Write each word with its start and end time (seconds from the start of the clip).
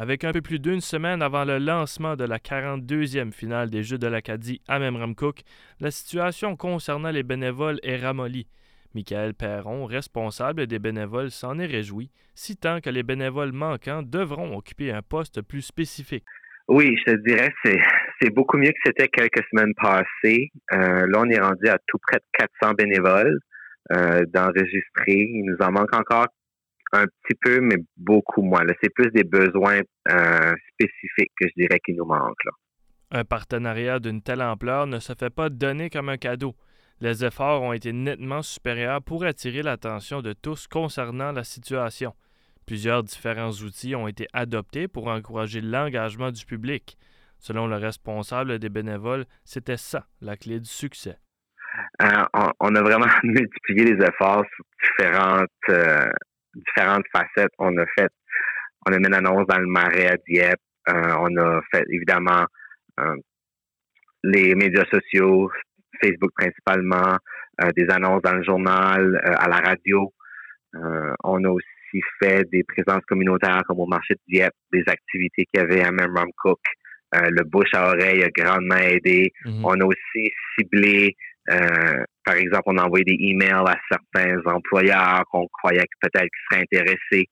Avec 0.00 0.24
un 0.24 0.32
peu 0.32 0.40
plus 0.40 0.58
d'une 0.58 0.80
semaine 0.80 1.20
avant 1.20 1.44
le 1.44 1.58
lancement 1.58 2.16
de 2.16 2.24
la 2.24 2.38
42e 2.38 3.32
finale 3.32 3.68
des 3.68 3.82
Jeux 3.82 3.98
de 3.98 4.06
l'Acadie 4.06 4.62
à 4.66 4.78
Memramcook, 4.78 5.42
la 5.78 5.90
situation 5.90 6.56
concernant 6.56 7.10
les 7.10 7.22
bénévoles 7.22 7.78
est 7.82 7.98
ramollie. 7.98 8.46
Michael 8.94 9.34
Perron, 9.34 9.84
responsable 9.84 10.66
des 10.66 10.78
bénévoles, 10.78 11.30
s'en 11.30 11.58
est 11.58 11.66
réjoui, 11.66 12.10
citant 12.34 12.80
que 12.80 12.88
les 12.88 13.02
bénévoles 13.02 13.52
manquants 13.52 14.02
devront 14.02 14.56
occuper 14.56 14.90
un 14.90 15.02
poste 15.02 15.42
plus 15.42 15.60
spécifique. 15.60 16.24
Oui, 16.66 16.96
je 16.96 17.12
te 17.12 17.16
dirais, 17.18 17.50
c'est, 17.62 17.78
c'est 18.22 18.30
beaucoup 18.30 18.56
mieux 18.56 18.70
que 18.70 18.80
c'était 18.86 19.08
quelques 19.08 19.44
semaines 19.50 19.74
passées. 19.74 20.48
Euh, 20.72 21.06
là, 21.08 21.18
on 21.18 21.28
est 21.28 21.40
rendu 21.40 21.68
à 21.68 21.76
tout 21.86 21.98
près 22.08 22.16
de 22.16 22.46
400 22.62 22.72
bénévoles 22.72 23.38
euh, 23.92 24.24
d'enregistrer. 24.32 25.28
Il 25.28 25.44
nous 25.44 25.62
en 25.62 25.72
manque 25.72 25.94
encore 25.94 26.28
un 26.92 27.04
petit 27.04 27.38
peu, 27.40 27.60
mais 27.60 27.76
beaucoup 27.96 28.42
moins. 28.42 28.62
C'est 28.82 28.92
plus 28.92 29.10
des 29.12 29.24
besoins 29.24 29.80
euh, 30.10 30.54
spécifiques 30.72 31.32
que 31.38 31.46
je 31.48 31.62
dirais 31.62 31.80
qui 31.84 31.94
nous 31.94 32.04
manquent. 32.04 32.48
Un 33.10 33.24
partenariat 33.24 33.98
d'une 33.98 34.22
telle 34.22 34.42
ampleur 34.42 34.86
ne 34.86 34.98
se 34.98 35.12
fait 35.18 35.30
pas 35.30 35.48
donner 35.48 35.90
comme 35.90 36.08
un 36.08 36.16
cadeau. 36.16 36.54
Les 37.00 37.24
efforts 37.24 37.62
ont 37.62 37.72
été 37.72 37.92
nettement 37.92 38.42
supérieurs 38.42 39.02
pour 39.02 39.24
attirer 39.24 39.62
l'attention 39.62 40.20
de 40.20 40.32
tous 40.32 40.66
concernant 40.66 41.32
la 41.32 41.44
situation. 41.44 42.14
Plusieurs 42.66 43.02
différents 43.02 43.50
outils 43.50 43.96
ont 43.96 44.06
été 44.06 44.26
adoptés 44.32 44.86
pour 44.86 45.08
encourager 45.08 45.60
l'engagement 45.60 46.30
du 46.30 46.44
public. 46.44 46.98
Selon 47.38 47.66
le 47.66 47.76
responsable 47.76 48.58
des 48.58 48.68
bénévoles, 48.68 49.24
c'était 49.44 49.78
ça 49.78 50.06
la 50.20 50.36
clé 50.36 50.60
du 50.60 50.68
succès. 50.68 51.16
Euh, 52.02 52.24
on, 52.60 52.74
a 52.74 52.82
vraiment 52.82 53.06
multiplié 53.22 53.94
les 53.94 54.04
efforts 54.04 54.44
sur 54.54 54.64
différentes 54.82 55.48
euh, 55.70 56.10
différentes 56.54 57.04
facettes. 57.12 57.52
On 57.58 57.76
a 57.78 57.84
fait, 57.98 58.10
on 58.86 58.92
a 58.92 58.98
mis 58.98 59.06
une 59.06 59.14
annonce 59.14 59.46
dans 59.46 59.58
le 59.58 59.66
Marais 59.66 60.08
à 60.08 60.16
Dieppe. 60.28 60.60
Euh, 60.88 61.14
on 61.18 61.36
a 61.36 61.60
fait 61.72 61.84
évidemment 61.90 62.44
euh, 62.98 63.16
les 64.24 64.54
médias 64.54 64.84
sociaux, 64.90 65.50
Facebook 66.02 66.32
principalement, 66.36 67.16
euh, 67.62 67.70
des 67.76 67.88
annonces 67.90 68.22
dans 68.22 68.34
le 68.34 68.42
journal, 68.42 69.20
à 69.24 69.48
la 69.48 69.58
radio. 69.58 70.12
on 71.24 71.44
a 71.44 71.48
aussi 71.48 72.00
fait 72.20 72.48
des 72.50 72.62
présences 72.64 73.04
communautaires 73.06 73.62
comme 73.66 73.80
au 73.80 73.86
marché 73.86 74.14
de 74.14 74.20
Dieppe, 74.28 74.54
des 74.72 74.84
activités 74.86 75.44
qu'il 75.46 75.60
y 75.60 75.64
avait 75.64 75.82
à 75.82 75.90
Memram 75.90 76.30
Cook. 76.36 76.60
le 77.12 77.42
bouche 77.44 77.74
à 77.74 77.88
oreille 77.88 78.22
a 78.22 78.30
grandement 78.30 78.76
aidé. 78.76 79.32
Mm-hmm. 79.44 79.62
On 79.64 79.80
a 79.80 79.84
aussi 79.84 80.30
ciblé 80.56 81.16
euh, 81.50 82.04
par 82.24 82.34
exemple, 82.34 82.62
on 82.66 82.78
a 82.78 82.84
envoyé 82.84 83.04
des 83.04 83.16
emails 83.18 83.64
à 83.66 83.76
certains 83.90 84.40
employeurs 84.46 85.24
qu'on 85.30 85.46
croyait 85.48 85.84
peut-être 86.00 86.28
qu'ils 86.28 86.46
seraient 86.50 86.62
intéressés. 86.62 87.28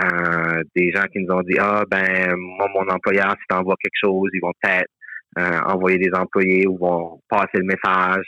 Euh, 0.00 0.62
des 0.76 0.92
gens 0.92 1.04
qui 1.12 1.18
nous 1.20 1.34
ont 1.34 1.42
dit 1.42 1.58
ah 1.58 1.82
ben 1.90 2.36
moi 2.36 2.68
mon 2.72 2.86
employeur 2.88 3.32
si 3.32 3.46
t'envoies 3.48 3.74
quelque 3.82 3.98
chose 4.00 4.30
ils 4.32 4.40
vont 4.40 4.52
peut-être 4.62 4.90
euh, 5.38 5.60
envoyer 5.66 5.98
des 5.98 6.12
employés 6.14 6.68
ou 6.68 6.78
vont 6.78 7.20
passer 7.28 7.54
le 7.54 7.64
message 7.64 8.24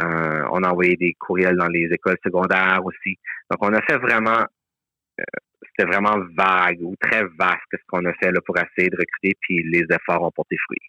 on 0.00 0.64
a 0.64 0.70
envoyé 0.70 0.96
des 0.96 1.14
courriels 1.20 1.54
dans 1.54 1.68
les 1.68 1.88
écoles 1.92 2.16
secondaires 2.24 2.80
aussi. 2.82 3.16
Donc 3.48 3.58
on 3.60 3.72
a 3.72 3.80
fait 3.82 3.98
vraiment 3.98 4.44
c'était 5.16 5.88
vraiment 5.88 6.18
vague 6.36 6.80
ou 6.80 6.96
très 7.00 7.22
vaste 7.38 7.60
ce 7.70 7.78
qu'on 7.86 8.04
a 8.04 8.12
fait 8.14 8.32
là, 8.32 8.40
pour 8.44 8.56
essayer 8.56 8.90
de 8.90 8.96
recruter 8.96 9.36
puis 9.40 9.62
les 9.70 9.84
efforts 9.94 10.24
ont 10.24 10.32
porté 10.32 10.56
fruit 10.66 10.80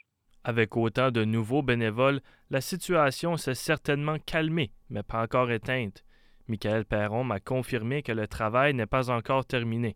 avec 0.44 0.75
autant 0.75 1.11
de 1.11 1.23
nouveaux 1.23 1.61
bénévoles, 1.61 2.19
la 2.49 2.61
situation 2.61 3.38
s'est 3.38 3.55
certainement 3.55 4.17
calmée, 4.19 4.72
mais 4.89 5.03
pas 5.03 5.22
encore 5.22 5.52
éteinte. 5.52 6.03
Michael 6.47 6.85
Perron 6.85 7.23
m'a 7.23 7.39
confirmé 7.39 8.03
que 8.03 8.11
le 8.11 8.27
travail 8.27 8.73
n'est 8.73 8.85
pas 8.85 9.09
encore 9.09 9.45
terminé. 9.45 9.95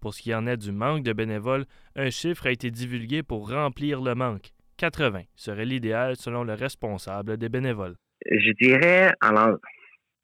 Pour 0.00 0.14
ce 0.14 0.22
qui 0.22 0.34
en 0.34 0.46
est 0.46 0.58
du 0.58 0.72
manque 0.72 1.02
de 1.02 1.12
bénévoles, 1.12 1.64
un 1.96 2.10
chiffre 2.10 2.46
a 2.46 2.50
été 2.50 2.70
divulgué 2.70 3.22
pour 3.22 3.50
remplir 3.50 4.02
le 4.02 4.14
manque. 4.14 4.52
80 4.76 5.22
serait 5.34 5.64
l'idéal 5.64 6.16
selon 6.16 6.44
le 6.44 6.52
responsable 6.52 7.38
des 7.38 7.48
bénévoles. 7.48 7.96
Je 8.30 8.52
dirais 8.60 9.12
alors, 9.20 9.56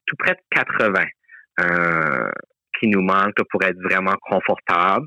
tout 0.07 0.17
près 0.19 0.35
de 0.35 0.41
80 0.51 1.05
euh, 1.61 2.31
qui 2.79 2.89
nous 2.89 3.03
manquent 3.03 3.43
pour 3.51 3.63
être 3.63 3.81
vraiment 3.83 4.15
confortable. 4.21 5.07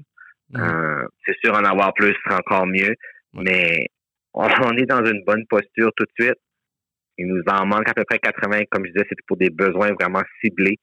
Mmh. 0.49 0.59
Euh, 0.59 1.07
c'est 1.25 1.35
sûr, 1.43 1.53
en 1.53 1.63
avoir 1.63 1.93
plus 1.93 2.15
serait 2.23 2.35
encore 2.35 2.65
mieux, 2.65 2.95
mais 3.33 3.87
on 4.69 4.77
est 4.77 4.85
dans 4.85 5.03
une 5.05 5.23
bonne 5.23 5.45
posture 5.47 5.91
tout 5.95 6.05
de 6.05 6.23
suite. 6.23 6.39
Il 7.17 7.27
nous 7.27 7.41
en 7.47 7.65
manque 7.65 7.87
à 7.87 7.93
peu 7.93 8.03
près 8.03 8.19
80, 8.19 8.63
comme 8.69 8.85
je 8.85 8.91
disais, 8.91 9.05
c'est 9.07 9.25
pour 9.27 9.37
des 9.37 9.49
besoins 9.49 9.93
vraiment 9.93 10.21
ciblés, 10.41 10.77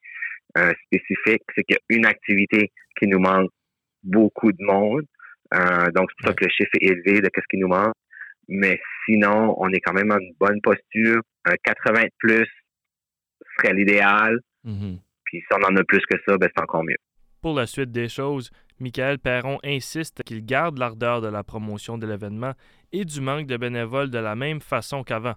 euh, 0.56 0.72
spécifiques. 0.86 1.42
C'est 1.54 1.62
qu'il 1.64 1.76
y 1.76 1.94
a 1.94 1.96
une 1.96 2.06
activité 2.06 2.72
qui 2.98 3.06
nous 3.06 3.18
manque 3.18 3.50
beaucoup 4.02 4.50
de 4.50 4.64
monde. 4.64 5.04
Euh, 5.54 5.90
donc, 5.94 6.08
c'est 6.10 6.16
pour 6.18 6.28
ça 6.28 6.34
que 6.34 6.44
le 6.44 6.50
chiffre 6.50 6.70
est 6.80 6.86
élevé 6.86 7.20
de 7.20 7.28
ce 7.34 7.42
qui 7.50 7.58
nous 7.58 7.68
manque. 7.68 7.92
Mais 8.48 8.80
sinon, 9.04 9.54
on 9.58 9.68
est 9.68 9.80
quand 9.80 9.92
même 9.92 10.10
en 10.10 10.18
une 10.18 10.34
bonne 10.40 10.60
posture. 10.62 11.20
Un 11.44 11.54
80 11.62 12.04
plus 12.18 12.48
serait 13.58 13.74
l'idéal. 13.74 14.38
Mm-hmm. 14.64 14.98
Puis 15.24 15.40
si 15.40 15.58
on 15.58 15.64
en 15.64 15.76
a 15.76 15.84
plus 15.84 16.00
que 16.10 16.16
ça, 16.26 16.38
ben, 16.38 16.48
c'est 16.54 16.62
encore 16.62 16.84
mieux. 16.84 16.96
Pour 17.42 17.54
la 17.54 17.66
suite 17.66 17.90
des 17.90 18.08
choses, 18.08 18.50
Michael 18.78 19.18
Perron 19.18 19.58
insiste 19.64 20.22
qu'il 20.22 20.44
garde 20.44 20.78
l'ardeur 20.78 21.20
de 21.20 21.28
la 21.28 21.42
promotion 21.42 21.98
de 21.98 22.06
l'événement 22.06 22.52
et 22.92 23.04
du 23.04 23.20
manque 23.20 23.46
de 23.46 23.56
bénévoles 23.56 24.10
de 24.10 24.18
la 24.18 24.36
même 24.36 24.60
façon 24.60 25.02
qu'avant. 25.02 25.34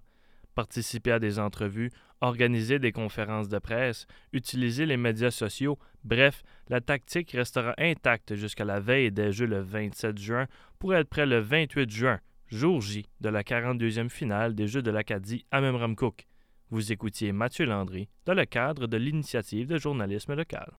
Participer 0.54 1.12
à 1.12 1.20
des 1.20 1.40
entrevues, 1.40 1.92
organiser 2.22 2.80
des 2.80 2.92
conférences 2.92 3.50
de 3.50 3.60
presse, 3.60 4.08
utiliser 4.32 4.86
les 4.86 4.98
médias 4.98 5.32
sociaux, 5.32 5.78
bref, 6.04 6.44
la 6.70 6.82
tactique 6.82 7.32
restera 7.32 7.74
intacte 7.78 8.36
jusqu'à 8.36 8.66
la 8.66 8.80
veille 8.80 9.12
des 9.12 9.32
Jeux 9.32 9.48
le 9.48 9.62
27 9.62 10.18
juin 10.18 10.48
pour 10.80 10.96
être 10.96 11.10
prêt 11.10 11.26
le 11.26 11.40
28 11.40 11.90
juin, 11.90 12.20
jour 12.48 12.82
J 12.82 13.06
de 13.22 13.30
la 13.30 13.44
42e 13.44 14.10
finale 14.10 14.56
des 14.56 14.68
Jeux 14.68 14.82
de 14.82 14.92
l'Acadie 14.92 15.46
à 15.52 15.62
Memramcook. 15.62 16.26
Vous 16.72 16.92
écoutiez 16.92 17.32
Mathieu 17.32 17.66
Landry 17.66 18.10
dans 18.26 18.34
le 18.34 18.46
cadre 18.46 18.88
de 18.88 18.98
l'initiative 18.98 19.68
de 19.68 19.78
journalisme 19.78 20.34
local. 20.34 20.72